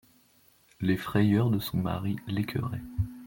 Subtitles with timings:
[0.79, 2.81] Les frayeurs de son mari l'écœuraient.